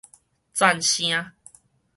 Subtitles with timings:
[0.51, 1.31] 贊聲